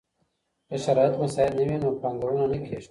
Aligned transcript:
که 0.69 0.75
شرايط 0.83 1.15
مساعد 1.23 1.53
نه 1.57 1.63
وي 1.67 1.77
نو 1.83 1.89
پانګونه 2.01 2.45
نه 2.51 2.57
کيږي. 2.65 2.77